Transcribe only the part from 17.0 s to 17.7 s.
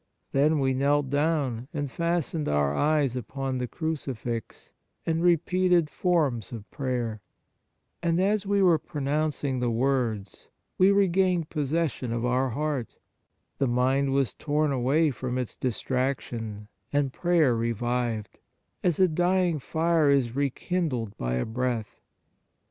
prayer